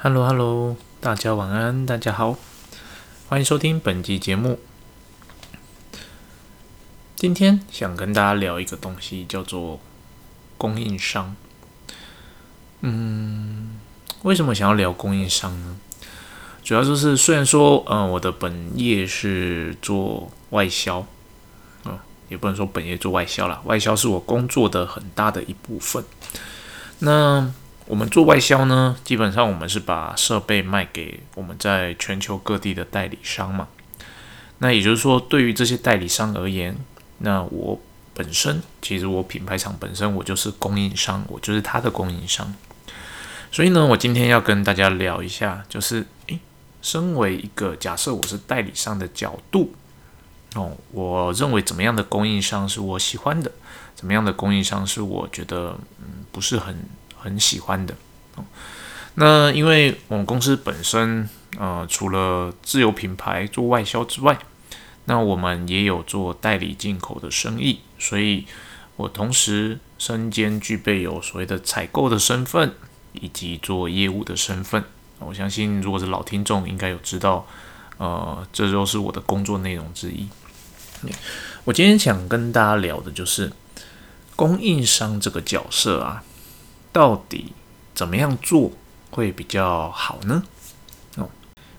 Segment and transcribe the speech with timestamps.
[0.00, 2.36] Hello，Hello，大家晚安，大家好，
[3.28, 4.60] 欢迎收听本集节目。
[7.16, 9.80] 今天想跟大家聊一个东西，叫做
[10.56, 11.34] 供应商。
[12.82, 13.80] 嗯，
[14.22, 15.76] 为什么想要聊供应商呢？
[16.62, 21.04] 主要就是虽然说，嗯，我的本业是做外销，
[21.86, 26.04] 嗯，也不能说本业做外销啦，外销是我工作的很大的一部分。
[27.00, 27.52] 那
[27.88, 33.66] 我们做外销呢，基本上我们是把设备卖给我们在全球各地的代理商嘛。
[34.58, 36.76] 那也就是说，对于这些代理商而言，
[37.20, 37.80] 那我
[38.12, 42.54] 本身其实我品牌厂本身我就是供应商，我就是他的供应商。
[43.50, 46.38] 所以呢，我今天要跟大家聊一下，就是诶，
[46.82, 49.72] 身为一个假设我是代理商的角度
[50.54, 53.50] 哦，我认为怎么样的供应商是我喜欢的，
[53.94, 56.76] 怎么样的供应商是我觉得嗯不是很。
[57.20, 57.94] 很喜欢的。
[59.14, 61.28] 那因为我们公司本身
[61.58, 64.38] 呃，除了自有品牌做外销之外，
[65.06, 68.46] 那我们也有做代理进口的生意，所以
[68.94, 72.72] 我同时身兼具备有所谓的采购的身份
[73.12, 74.84] 以及做业务的身份。
[75.18, 77.44] 我相信如果是老听众，应该有知道，
[77.96, 80.28] 呃，这都是我的工作内容之一。
[81.64, 83.52] 我今天想跟大家聊的就是
[84.36, 86.22] 供应商这个角色啊。
[86.98, 87.52] 到底
[87.94, 88.72] 怎么样做
[89.12, 90.42] 会比较好呢？
[91.16, 91.28] 哦，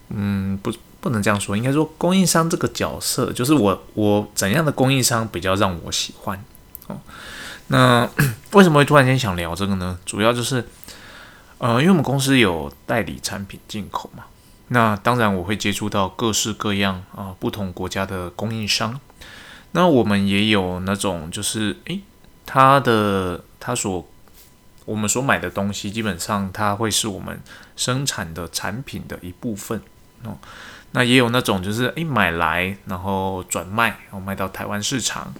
[0.07, 6.41] 嗯，不，不能这样说，应该说供应商这个角色，就是我，我怎样的供应商比较让我喜欢？
[6.87, 6.97] 哦，
[7.67, 8.09] 那
[8.55, 9.99] 为什么会突然间想聊这个呢？
[10.05, 10.65] 主要就是，
[11.57, 14.23] 呃，因为我们公司有代理产品进口嘛，
[14.69, 18.97] 那当然我会接触到各式各样啊不同国家的供应商，
[19.73, 21.99] 那我们也有那种就是，诶，
[22.45, 24.07] 他的他所
[24.89, 27.39] 我们所买的东西，基本上它会是我们
[27.75, 29.79] 生产的产品的一部分
[30.23, 30.35] 哦。
[30.93, 35.31] 那也有那种就是一买来然后转卖，然后卖到台湾市场，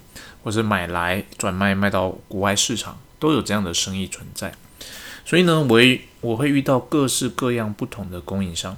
[0.44, 4.54] 或是买来转卖卖到国外市场，都有这样的生意存在。
[5.24, 5.80] 所以呢，我
[6.20, 8.76] 我会遇到各式各样不同的供应商。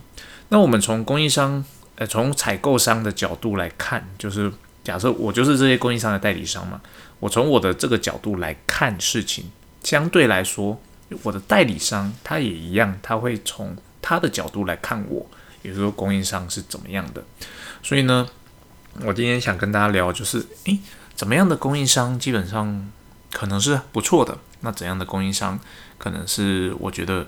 [0.48, 1.62] 那我们从供应商
[1.96, 4.50] 呃从采购商的角度来看，就是
[4.82, 6.80] 假设我就是这些供应商的代理商嘛，
[7.20, 9.52] 我从我的这个角度来看事情。
[9.82, 10.80] 相对来说，
[11.22, 15.26] 我的代理商他也一样，他会从他的角度来看我，
[15.62, 17.22] 也就是说供应商是怎么样的。
[17.82, 18.28] 所以呢，
[19.04, 20.78] 我今天想跟大家聊，就是诶，
[21.14, 22.90] 怎么样的供应商基本上
[23.32, 25.58] 可能是不错的，那怎样的供应商
[25.98, 27.26] 可能是我觉得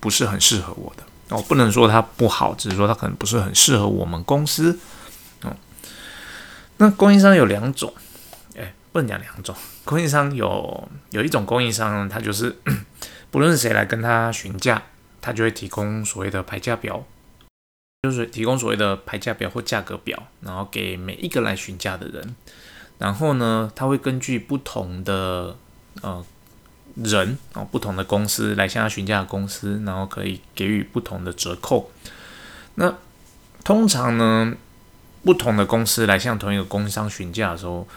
[0.00, 1.02] 不是很适合我的。
[1.30, 4.78] 我不能说它不好，只是说它可能不是很适合我们公司。
[5.42, 5.56] 嗯，
[6.76, 7.92] 那供应商有两种。
[8.94, 9.52] 不能讲两种。
[9.84, 12.56] 供应商，有有一种供应商，他就是
[13.32, 14.80] 不论谁来跟他询价，
[15.20, 17.04] 他就会提供所谓的排价表，
[18.04, 22.36] 就是提供所谓的排价表或价格表，然后给每一个来询价的人，
[22.98, 25.56] 然后呢，他会根据不同的
[26.00, 26.24] 呃
[26.94, 31.90] 人啊，不同的公司来向他询价的公司，然后可以给予不同的折扣。
[32.76, 32.94] 那
[33.64, 34.54] 通常呢，
[35.24, 37.88] 不同的公司来向同一个供应商询价的时候，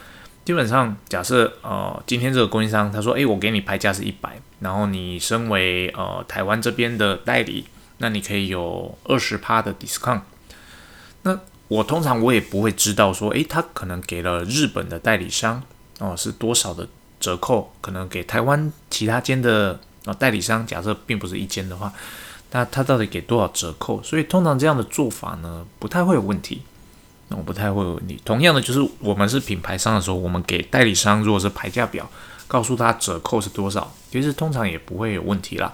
[0.48, 7.66] 基本上，假设呃，今天这个供应商他说，诶，我给你拍价是一百，然后你身为呃台湾这边的代理，
[7.98, 10.22] 那你可以有二十趴的 discount。
[11.20, 11.38] 那
[11.68, 15.62] 我通常我也不会知道说，诶，他可能给了日本的代理商
[15.98, 16.88] 哦是多少的
[17.20, 21.92] 折扣，可能给台湾其他间的啊代理商，假设并不是一间的话，
[22.52, 24.02] 那他到底给多少折扣？
[24.02, 26.62] 所以通常这样的做法呢，不太会有问题。
[27.28, 28.20] 那我不太会有问题。
[28.24, 32.10] 同样的，就是我们是品牌商的时候，我们给代理商如果是牌价表，
[32.46, 35.72] 告诉他折扣是多少，其实通常也不会有问题啦。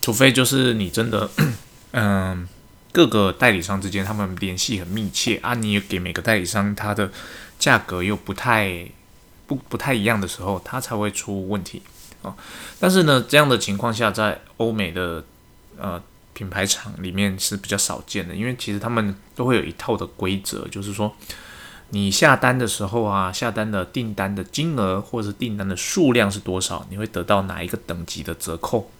[0.00, 1.28] 除非就是你真的，
[1.92, 2.48] 嗯，
[2.92, 7.10] 各个代理商之间他们联系很密切啊，你给每个代理商他的
[7.58, 8.88] 价格又不太
[9.46, 11.82] 不不太一样的时候，他才会出问题
[12.22, 12.34] 哦。
[12.80, 15.24] 但是呢，这样的情况下，在欧美的
[15.78, 16.02] 呃。
[16.36, 21.10] 品牌厂里面是比较少见的，因为其实他们都会有一套的规则，就是说
[21.88, 28.90] 你下单的时候啊，下单的订单的金额或者是订单的数量是多少，你会得到哪一个等级的折扣。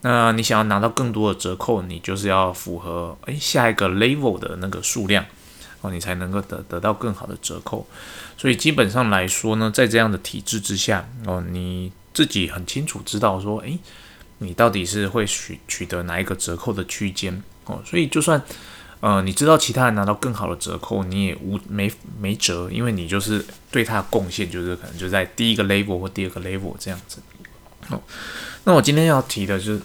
[0.00, 5.24] 那你想要拿到更多的折扣，你就是要符合诶下一个 level 的那个数量
[5.82, 7.86] 哦，你才能够得得到更好的折扣。
[8.36, 13.78] 所以基本上来说呢，在这样的体制之下哦，你自己很清楚知道说，诶。
[14.42, 17.80] 你到底是会取取得哪一个折扣的区间哦？
[17.84, 18.42] 所以就算
[19.00, 27.20] 呃你知道其他人拿到更好的折扣，你也无没没辙，因为你就是对他的贡献就是可能就在第一个 level 或第二个 level 这样子
[27.90, 28.00] 哦。
[28.64, 29.80] 那我今天要提的就是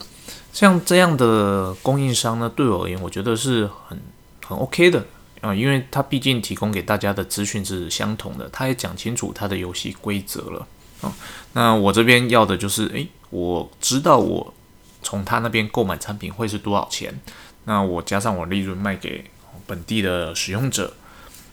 [0.52, 4.00] 像这样的供应商呢，对我而言，我觉得是很
[4.46, 5.04] 很 OK 的
[5.42, 10.66] 啊，因为他毕竟提供给大家的资讯是相同的，他也讲清楚他的游戏规则了
[11.00, 11.12] 啊。
[11.52, 14.54] 那我这边要的就是，诶，我知道我
[15.02, 17.18] 从他那边购买产品会是多少钱，
[17.64, 19.24] 那我加上我利润卖给
[19.66, 20.94] 本地的使用者，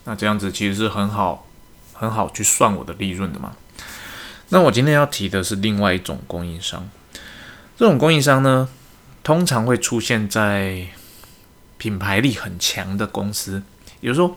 [0.05, 1.47] 那这样子其实是很好
[1.93, 3.55] 很好去算我的利润的嘛。
[4.49, 6.89] 那我今天要提的是另外一种供应商，
[7.77, 8.69] 这种供应商呢。
[9.23, 10.85] 通常会出现在
[11.77, 13.63] 品牌力很强的公司，
[14.01, 14.35] 也就是说，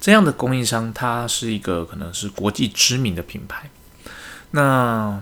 [0.00, 3.70] 这样的供应商，它是一个可能是国际知名的品牌。
[4.54, 5.20] 那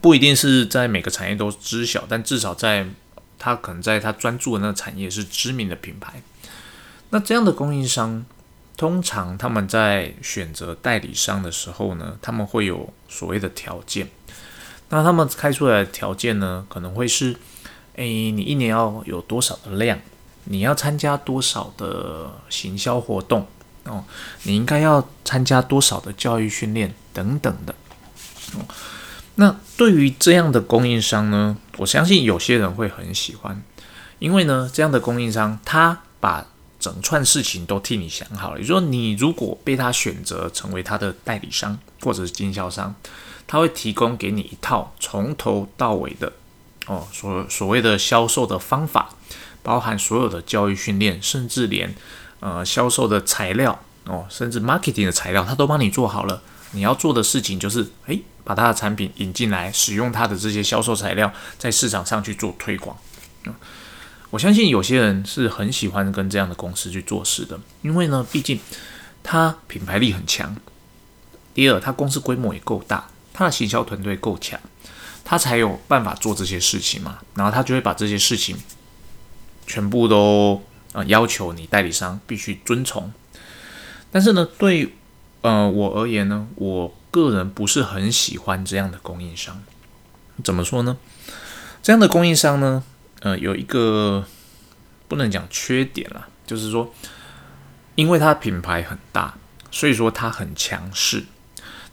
[0.00, 2.86] 不一定是在每个产业都知晓，但至少在
[3.38, 6.22] 他可能在他专注的那个产业是知名的品牌。
[7.10, 8.24] 那这样的供应商，
[8.76, 14.08] 通常他们在选择代理商的时候呢，他们会有所谓的条件。
[14.88, 17.36] 那他们开出来的条件呢，可能会是。
[17.94, 19.98] 诶，你一年要有多少的量？
[20.44, 23.44] 你要参加多少的行销活动？
[23.82, 24.04] 哦，
[24.44, 27.74] 你应该要参加多少的教育训练等等的。
[29.78, 33.62] 对于这样的供应商呢，我相信有些人会很喜欢，
[34.18, 36.44] 因为呢，这样的供应商他把
[36.80, 38.58] 整串事情都替你想好了。
[38.58, 42.92] 也就是说，你如果被他选择成为他的代理商或者是经销商，
[43.46, 46.32] 他会提供给你一套从头到尾的。
[46.88, 49.10] 哦，所所谓的销售的方法，
[49.62, 51.94] 包含所有的教育训练，甚至连
[52.40, 56.42] 呃销售的材料哦，甚至 marketing 的材料，他都帮你做好了。
[56.72, 62.96] 你要做的事情就是，诶，把他的产品引进来，使用他的这些销售材料，在市场上去做推广。
[64.30, 68.58] 我相信有些人是很喜欢跟这样的公司去做事的，因为呢，毕竟
[69.22, 70.56] 他品牌力很强。
[71.52, 74.58] 第二，他公司规模也够大，他的行销团队够强。
[75.22, 78.56] 他才有办法做这些事情嘛，然后他就会把这些事情
[79.66, 80.62] 全部都
[80.92, 83.12] 呃要求你代理商必须遵从。
[84.10, 84.94] 但是呢，对
[85.42, 89.62] 呃我而言呢，我个人不是很喜欢这样的供应商。
[90.44, 90.96] 怎么说呢？
[91.82, 92.82] 这样的供应商呢，
[93.20, 94.24] 呃，有一个
[95.08, 96.92] 不能讲缺点啦，就是说，
[97.94, 99.34] 因为它品牌很大，
[99.70, 101.24] 所以说它很强势。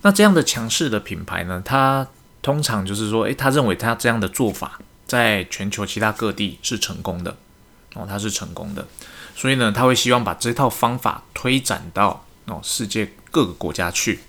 [0.02, 2.08] 那这样的强势的品牌呢，它
[2.42, 7.36] 通常就是说，诶，他认为他这样的做法在全球其他各地是成功的，
[7.96, 8.86] 哦，他是成功的，
[9.36, 14.20] 所以呢，他会希望把这套方法推展到哦世界各个国家去。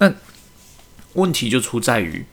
[0.00, 0.12] 那
[1.12, 2.26] 问题就出在于，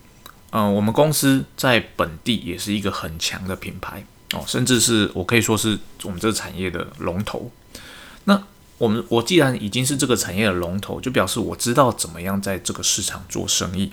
[0.50, 4.04] 嗯，我们公司在本地也是一个很强的品牌
[4.34, 7.52] 哦，甚至是我可以说是我们这个产业的龙头。
[8.24, 8.44] 那
[8.78, 13.92] 我们我既然已经是这个产业的龙头，就表示我知道怎么样在这个市场做生意。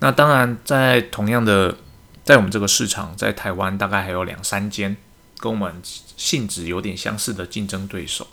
[0.00, 1.76] 那当然，在同样的，
[2.24, 4.96] 在我们这个市场，在台湾大概还有两三间
[5.38, 8.26] 跟我们性质有点相似的竞争对手。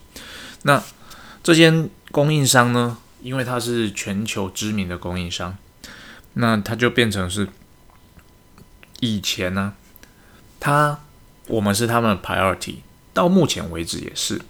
[0.64, 0.82] 那
[1.44, 5.58] 这间供应商呢，因为它是全球知名的供应商，
[6.34, 7.48] 那它就变成是
[9.00, 9.74] 以前呢，
[10.60, 11.00] 它
[11.48, 12.76] 我们是他们的 priority，
[13.14, 14.42] 到目前为止也是。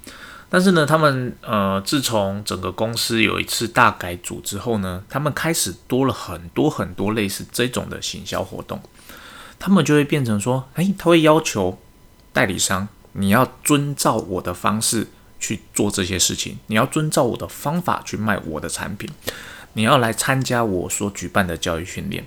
[0.50, 8.80] 但是呢，他们呃，自从整个公司有一次大改组之后呢，他们开始多了很多很多类似这种的行销活动，
[9.58, 11.80] 他们就会变成说，哎，他会要求
[12.32, 15.08] 代理商，你要遵照我的方式
[15.44, 19.10] 去做这些事情，你要遵照我的方法去卖我的产品，
[19.74, 22.26] 你要来参加我所举办的教育训练。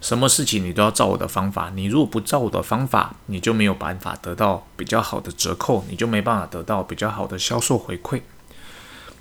[0.00, 8.22] 什么事情你都要照我的方法，你如果不照我的方法，你就没有办法得到比较好的折扣，你就没办法得到比较好的销售回馈。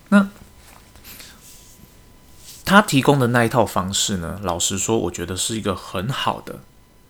[0.08, 0.30] 那
[2.64, 4.40] 他提供的那一套方式呢？
[4.42, 6.62] 老实说，我觉得是一个很好的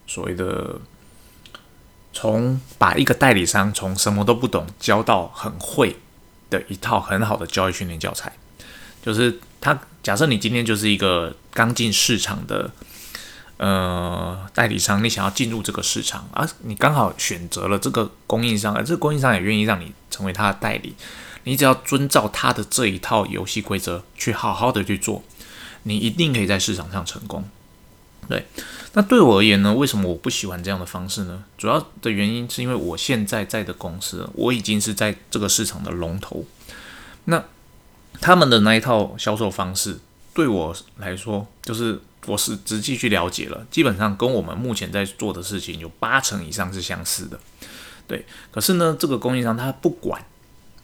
[0.08, 0.80] 所谓的
[2.12, 5.98] 从把一个代理商从什么都不懂教到很会
[6.54, 8.32] 的一套很好的交易训练教材。
[9.04, 12.72] 就是他假设你今天就是一个刚进市场的。
[13.58, 20.96] 呃，代理商，你想要进入这个市场，而你刚好选择了这个供应商，而这个供应商也愿意让你成为他的代理，
[21.44, 25.24] 你只要遵照他的这一套游戏规则去好好的去做，
[25.84, 27.48] 你一定可以在市场上成功。
[28.30, 28.46] 对，
[28.94, 31.44] 那对我而言呢，为什么我不喜欢这样的方式呢？
[31.58, 36.46] 主要的原因是因为我现在在的公司，我已经是在这个市场的龙头，
[37.26, 37.44] 那
[38.22, 40.00] 他们的那一套销售方式
[40.34, 42.02] 对我来说就是。
[42.26, 47.38] 我是仔细去了解了，基本上跟我们目前在做的事情有八成以上是相似的，
[48.08, 48.26] 对。
[48.50, 50.26] 可是呢，这个供应商他不管，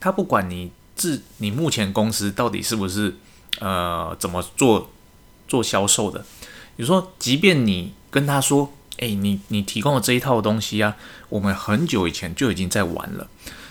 [0.01, 3.15] 他不管你自你目前公司到底是不是
[3.61, 4.89] 呃怎么做
[5.47, 6.25] 做销售的，
[6.79, 10.95] 比如说，即便你跟他说哎，你你提供的这一套东西啊，
[11.27, 13.27] 我们很久以前就已经在玩了，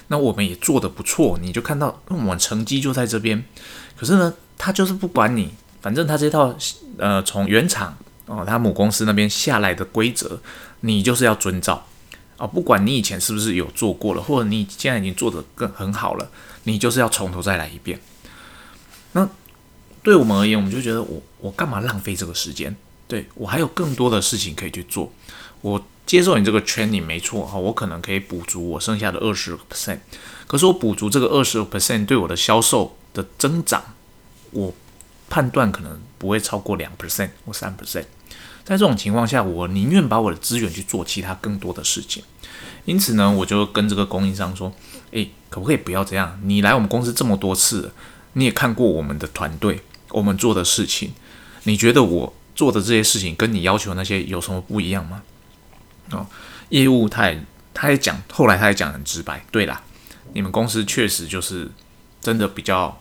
[0.08, 3.42] 那我们也做的不错，你就看到那我们成绩就在这边。
[3.96, 6.54] 可是呢，他就是不管你，反正他这套
[6.98, 7.96] 呃从原厂
[8.26, 10.38] 哦，他母公司那边下来的规则，
[10.80, 11.86] 你就是要遵照
[12.36, 16.30] 哦，不管你以前是不是有做过了，或者你现在已经做的更很好了，
[16.64, 17.98] 你就是要从头再来一遍。
[19.12, 19.26] 那
[20.02, 22.76] 对我们而言，我们就觉得我我干嘛浪费这个时间？
[23.08, 25.10] 对我还有更多的事情可以去做。
[25.62, 29.98] 我接受你这个 training 没错哈，我可能可以补足我剩下的二十 percent。
[30.46, 33.82] 可是我补足这个二十 percent 对我的销售的增长，
[34.52, 34.72] 我
[35.28, 38.04] 判断可能不会超过两 percent 或三 percent。
[38.64, 42.22] 在这种情况下，我宁愿把我的资源去做其他更多的事情。
[42.84, 44.72] 因此呢，我就跟这个供应商说
[45.12, 46.38] ：“诶，可不可以不要这样？
[46.44, 47.92] 你来我们公司这么多次，
[48.34, 51.12] 你也看过我们的团队，我们做的事情，
[51.64, 55.22] 你觉得我？”做的这些事情跟你要求那些有什么不一样吗？
[56.10, 56.26] 哦，
[56.70, 57.40] 业务他也
[57.72, 59.40] 他也讲，后来他也讲很直白。
[59.52, 59.80] 对啦，
[60.32, 61.70] 你们公司确实就是
[62.20, 63.00] 真的比较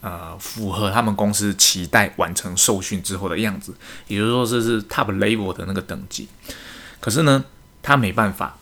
[0.00, 3.72] 呃符合他们公司期待完成受训之后的样子，
[4.08, 6.26] 也就是说这是 top level 的那个等级。
[6.98, 7.44] 可是呢，
[7.80, 8.58] 他没办法，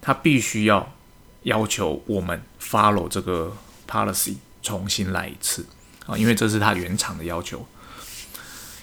[0.00, 0.94] 他必须要
[1.42, 3.56] 要求我们 follow 这个
[3.90, 5.66] policy 重新来一次
[6.06, 7.66] 啊，因为这是他原厂的要求。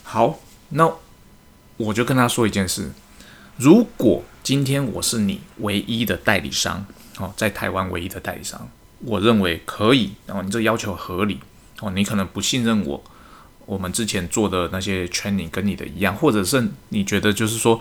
[0.03, 0.37] 好。
[0.69, 0.91] 那
[1.77, 2.91] 我就跟他说一件事：
[3.57, 6.85] 如果今天我是你唯一的代理商，
[7.17, 11.39] 哦，在台湾唯一的代理商，我认为可以，然后你这要求合理，
[11.79, 13.03] 哦，你可能不信任我，
[13.65, 17.79] 我们之前做的那些 training 跟你的一样，或者是你觉得就是说，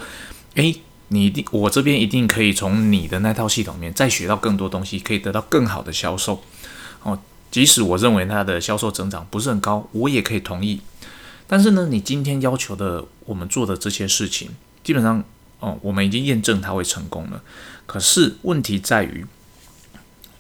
[0.55, 6.43] 诶，你一定我这边一定可以从你的那套系统里面再学到更多东西，可以得到更好的销售，
[7.03, 7.19] 哦，
[7.51, 10.81] 即使我认为它的销售增长不是很高，我也可以同意。
[11.51, 14.51] 但是呢，你今天要求的我们做的这些事情，
[14.85, 15.25] 基本上
[15.61, 17.43] 哦，我们已经验证它会成功了。
[17.87, 19.27] 可是问题在于，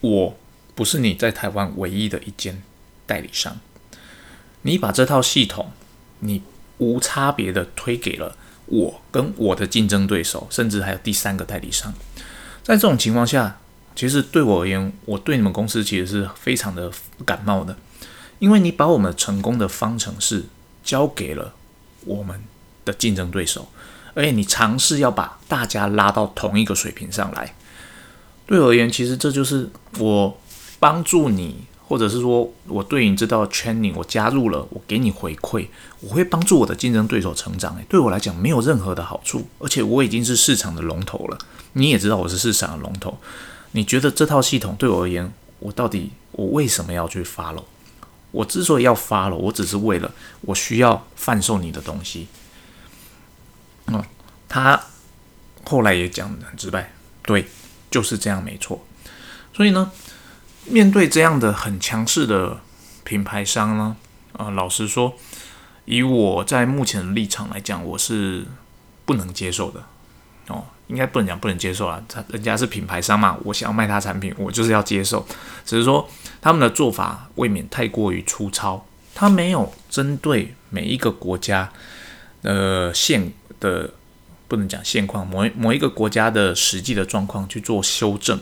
[0.02, 0.36] 我
[0.74, 2.62] 不是你在台湾唯一的一间
[3.06, 3.58] 代理商。
[4.62, 5.72] 你把这套系统，
[6.18, 6.42] 你
[6.76, 8.36] 无差别的推给了
[8.66, 11.94] 我跟我的竞争对手，甚至还有第三个代理商。
[12.62, 13.58] 在这种情况下，
[13.96, 16.92] 其实对我而言，我对你们公司其实是非常的
[17.24, 17.78] 感冒的，
[18.40, 20.44] 因为你把我们成功的方程式。
[20.88, 21.52] 交给了
[22.06, 22.42] 我们
[22.86, 23.68] 的竞争对手，
[24.14, 27.54] 而且你尝试要把大家拉到同一个水平上来。
[28.46, 29.68] 对我而言，其实这就是
[29.98, 30.40] 我
[30.80, 35.66] 帮助你，或者是说我对你这道 training 我加入了，我给你回馈，
[36.00, 37.76] 我会帮助我的竞争对手成长。
[37.76, 41.36] 诶，对我来讲没有任何的好处，而且我已经是市场的龙头了。
[41.74, 43.18] 你也知道我是市场的龙头，
[43.72, 47.64] 你觉得这套系统对我而言，我到底我为什么要去 follow？
[48.30, 52.28] 我之所以要发了，我只是为了我需要贩售你的东西。
[53.86, 54.04] 嗯，
[54.48, 54.80] 他
[55.64, 56.92] 后来也讲的很直白，
[57.22, 57.46] 对，
[57.90, 58.84] 就是这样，没错。
[59.54, 59.90] 所以呢，
[60.66, 62.60] 面对这样的很强势的
[63.04, 63.96] 品牌商呢，
[64.34, 65.14] 啊，老实说，
[65.86, 68.46] 以我在目前的立场来讲，我是
[69.04, 69.84] 不能接受的。
[70.48, 75.26] 哦，应该不能讲不能接受啊，他人家是品牌商嘛，我想要卖他产品，我就是要接受，
[75.64, 76.08] 只是说。
[76.40, 81.68] 他们的做法未免太过于粗糙，他没有针对每一个国家
[82.42, 83.90] 呃现的
[84.46, 88.38] 不能讲现况，某某一个国家的实际的状况去做修正，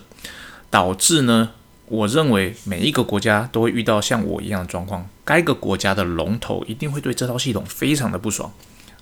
[0.69, 1.53] 导致呢，
[1.87, 8.53] 我认为每一个国家都会遇到像我一样的状况，该个国家的龙头一定会对这套系统非常的不爽。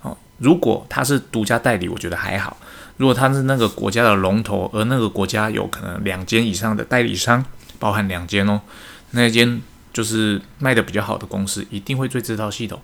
[0.05, 2.57] 哦，如果他是独家代理，我觉得还好；
[2.97, 7.45] 如果他是那个国家的龙头，而那个国家有可能两间以上的代理商。
[7.81, 8.63] 包含两间哦，
[9.11, 9.61] 那间
[9.93, 12.81] 就是卖的比较好的公司，一定会对这套系统、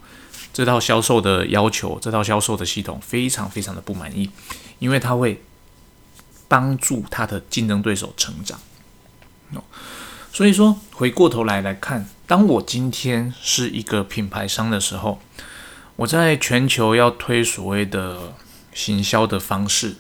[0.52, 4.28] 这套销售的要求、这套销售的系统非常非常的不满意，
[4.78, 5.42] 因为它会
[6.48, 8.58] 帮助它的竞争对手成长。
[9.54, 9.62] 哦，
[10.32, 15.22] 所以说回过头来来看，当我今天是一个品牌商的时候，
[16.00, 18.32] 我在全球要推所谓的
[18.72, 19.96] 行销的方式，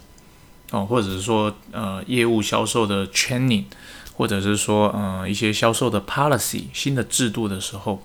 [0.70, 3.64] 哦，或者是说呃业务销售的 training。
[4.16, 8.02] 或者是说，呃，一些销售的 policy 新的制度的时候，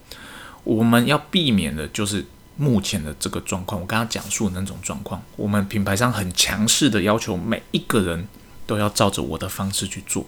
[0.64, 2.26] 我们要避免的就是
[2.56, 3.82] 目前的这个状况。
[3.82, 8.30] 我刚刚讲述的那种状况，我们品牌商很强势的要求每一个人
[8.66, 10.26] 都要照着我的方式去做，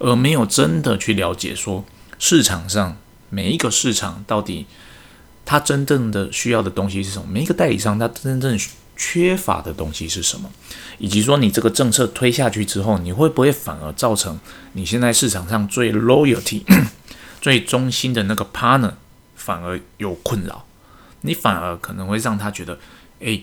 [0.00, 1.84] 而没有真的去了解说
[2.18, 2.96] 市场上
[3.30, 4.66] 每一个市场到底
[5.44, 8.58] 他真正的需要的东西是什么，每一个代理商他真正。
[8.96, 10.48] 缺乏的东西是什么？
[10.98, 14.38] 以及说你这个政策推下去之后，你会不会反而造成
[14.74, 16.62] 你现在市场上最 loyalty、
[17.42, 18.92] 最忠心的那个 partner
[19.34, 20.64] 反而有困扰？
[21.22, 22.78] 你反而可能会让他觉得，
[23.18, 23.42] 哎，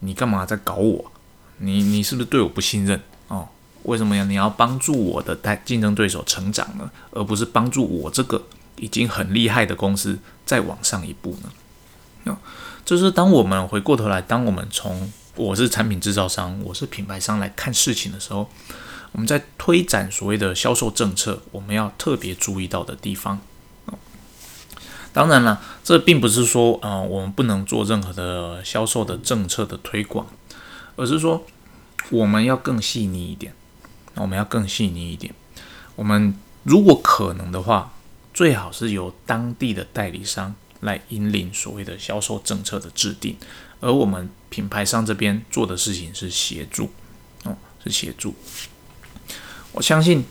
[0.00, 1.12] 你干嘛在搞我？
[1.58, 3.46] 你你是不是对我不信任哦？
[3.84, 4.24] 为什么呀？
[4.24, 8.42] 你要帮助我的代竞争对手成长呢，而不是帮助我这个
[8.74, 10.18] 已经很厉害的公司
[10.50, 11.52] 再往上一步呢？
[12.24, 12.36] 哦，
[12.84, 18.50] 就是当我们回过头来，当我们从我是产品制造商，我是品牌商来看事情的时候，
[19.12, 23.38] 我们在推展所谓的销售政策，我们要特别注意到的地方。
[25.12, 30.26] 当然了，这并不是说，呃，我们不能做任何的销售的政策的推广，
[30.96, 31.44] 而是说
[32.10, 33.54] 我们要更细腻一点，
[34.16, 35.32] 我们要更细腻一点。
[35.94, 37.92] 我们如果可能的话，
[38.40, 43.36] 最好是由当地的代理商来引领所谓的销售政策的制定，
[43.80, 46.90] 而我们品牌商这边做的事情是协助，
[47.44, 47.54] 哦，
[47.84, 48.34] 是协助。
[49.72, 50.24] 我相信，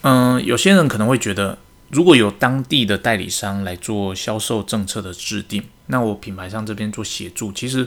[0.00, 1.58] 嗯，有些人可能会觉得。
[1.90, 7.86] 如果有当地的代理商来做销售政策的制定，那我品牌商这边做协助，其实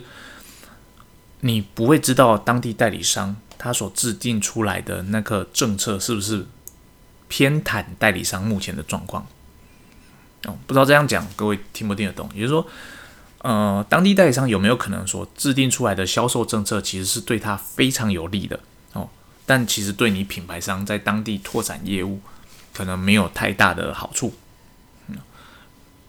[1.39, 6.45] 你不会知道当地代理商他所制定出来的那个政策是不是
[7.27, 9.25] 偏袒代理商目前的状况。
[10.45, 12.29] 哦，不知道这样讲各位听不听得懂？
[12.33, 12.67] 也就是说，
[13.39, 18.59] 呃，当地代理商有没有可能说制定出来的销售政策其实是对他非常有利的
[18.93, 19.09] 哦，
[19.45, 22.19] 但其实对你品牌商在当地拓展业务。
[22.71, 24.31] 可能没有太大的好处，
[25.07, 25.17] 嗯，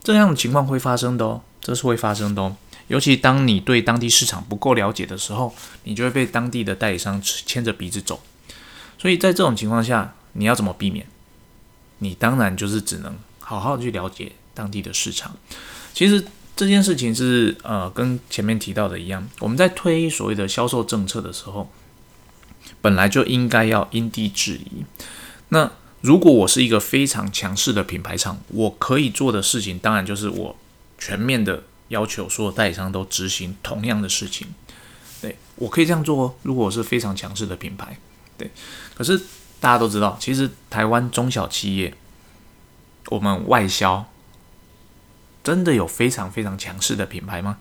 [0.04, 2.54] 这样的情况会发生的哦，这是会发生的哦。
[2.86, 5.52] 尤其当你对当地市场不够了解的时候，
[5.84, 8.22] 你就会被当地的代理商牵着鼻子走。
[8.98, 11.04] 所以在这种情况下，你要怎么避免？
[11.98, 13.18] 你当然就是只能
[13.50, 15.34] 好好去了解当地的市场。
[15.92, 21.68] 其实这件事情是呃，跟前面提到的一样，我们在推所谓的销售政策的时候，
[22.80, 24.84] 本来就应该要因地制宜。
[25.48, 30.56] 那如果我是一个非常强势的品牌厂，我可以做的事情，当然就是我
[30.96, 34.46] 全面的要求所有代理商都执行同样的事情。
[35.20, 36.34] 对我可以这样做哦。
[36.44, 37.98] 如果我是非常强势的品牌，
[38.38, 38.48] 对。
[38.94, 39.18] 可是
[39.58, 41.92] 大家都知道，其实台湾中小企业，
[43.06, 44.06] 我们外销
[45.42, 47.58] 真的有非常非常强势的品牌吗？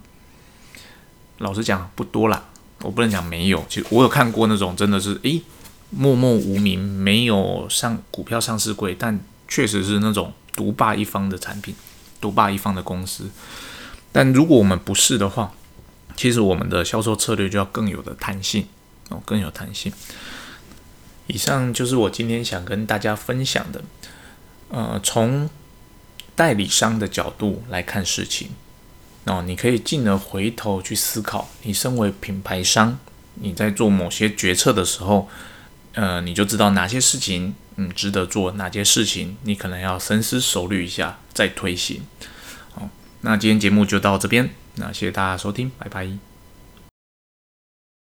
[1.37, 2.45] 老实讲，不多啦。
[2.81, 5.41] 我不能讲没有，其实我有看过那种真的是，诶。
[5.91, 11.73] 默默无名，没有上股票上市柜，但确实是那种独霸一方的产品，
[12.21, 13.31] 独霸一方的公司。
[14.11, 15.51] 但如果我们不是的话，
[16.15, 18.67] 其实我们的销售策略就要更有的弹性
[19.09, 19.91] 哦，更有弹性。
[21.25, 23.81] 以上就是我今天想跟大家分享的，
[24.69, 25.49] 呃，从
[26.35, 28.49] 代理商的角度来看事情，
[29.25, 32.97] 哦，你可以进而回头去思考，你身为品牌商，
[33.35, 35.29] 你在做某些决策的时候。
[35.93, 42.03] 呃，你就知道哪些事情嗯值得做，哪些事情你可能要深思熟虑一下再推行。
[42.71, 42.87] 好，
[43.21, 46.28] 那今天节目就到这边，那谢谢大家收听，拜拜。